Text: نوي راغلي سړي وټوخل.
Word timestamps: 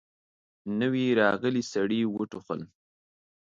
نوي 0.79 1.05
راغلي 1.21 1.63
سړي 1.73 2.01
وټوخل. 2.07 2.61